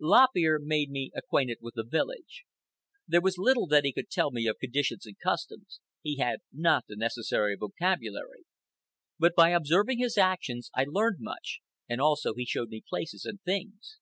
[0.00, 2.42] Lop Ear made me acquainted with the village.
[3.06, 6.96] There was little that he could tell me of conditions and customs—he had not the
[6.96, 8.42] necessary vocabulary;
[9.20, 13.40] but by observing his actions I learned much, and also he showed me places and
[13.42, 14.00] things.